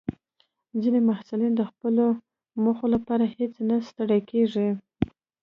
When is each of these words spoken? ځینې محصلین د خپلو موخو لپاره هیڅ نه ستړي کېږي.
ځینې 0.81 0.99
محصلین 1.09 1.53
د 1.57 1.61
خپلو 1.71 2.05
موخو 2.63 2.85
لپاره 2.95 3.25
هیڅ 3.37 3.53
نه 3.69 3.75
ستړي 3.89 4.19
کېږي. 4.31 4.69